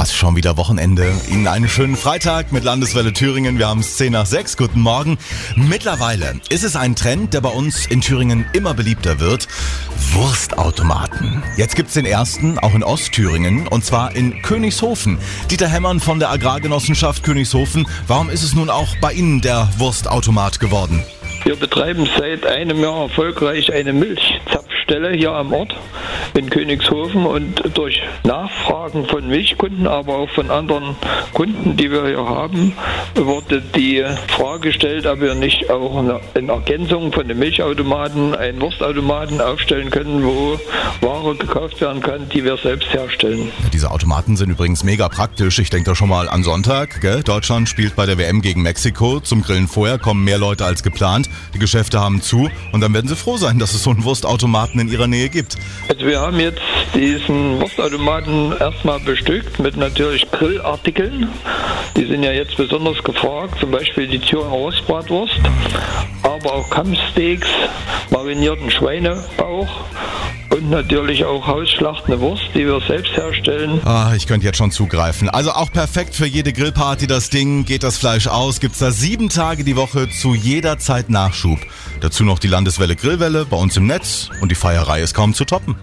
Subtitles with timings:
[0.00, 1.12] Fast schon wieder Wochenende.
[1.28, 3.58] Ihnen einen schönen Freitag mit Landeswelle Thüringen.
[3.58, 4.56] Wir haben es 10 nach 6.
[4.56, 5.18] Guten Morgen.
[5.56, 9.46] Mittlerweile ist es ein Trend, der bei uns in Thüringen immer beliebter wird.
[10.14, 11.42] Wurstautomaten.
[11.58, 15.18] Jetzt gibt's den ersten, auch in Ostthüringen, und zwar in Königshofen.
[15.50, 17.86] Dieter Hemmern von der Agrargenossenschaft Königshofen.
[18.06, 21.04] Warum ist es nun auch bei Ihnen der Wurstautomat geworden?
[21.44, 23.92] Wir betreiben seit einem Jahr erfolgreich eine
[24.90, 25.74] Milchzapfstelle hier am Ort
[26.34, 30.96] in Königshofen und durch Nachfragen von Milchkunden, aber auch von anderen
[31.32, 32.72] Kunden, die wir hier haben,
[33.14, 39.40] wurde die Frage gestellt, ob wir nicht auch in Ergänzung von den Milchautomaten einen Wurstautomaten
[39.40, 40.58] aufstellen können, wo
[41.00, 43.50] Ware gekauft werden kann, die wir selbst herstellen.
[43.72, 45.58] Diese Automaten sind übrigens mega praktisch.
[45.58, 47.00] Ich denke da schon mal an Sonntag.
[47.00, 47.22] Gell?
[47.22, 49.20] Deutschland spielt bei der WM gegen Mexiko.
[49.20, 51.28] Zum Grillen vorher kommen mehr Leute als geplant.
[51.54, 54.79] Die Geschäfte haben zu und dann werden sie froh sein, dass es so einen Wurstautomaten
[54.80, 55.56] in ihrer Nähe gibt.
[55.88, 56.60] Also wir haben jetzt
[56.94, 61.28] diesen Wurstautomaten erstmal bestückt mit natürlich Grillartikeln.
[61.96, 65.40] Die sind ja jetzt besonders gefragt, zum Beispiel die Thüringer Rostbratwurst,
[66.22, 67.48] aber auch Kampfsteaks,
[68.10, 69.84] marinierten Schweinebauch
[70.50, 73.80] und natürlich auch hausschlachtende Wurst, die wir selbst herstellen.
[73.84, 75.28] Ah, ich könnte jetzt schon zugreifen.
[75.28, 77.64] Also auch perfekt für jede Grillparty das Ding.
[77.64, 81.58] Geht das Fleisch aus, gibt's da sieben Tage die Woche zu jeder Zeit Nachschub.
[82.00, 85.44] Dazu noch die Landeswelle Grillwelle bei uns im Netz und die Feierei ist kaum zu
[85.44, 85.76] toppen.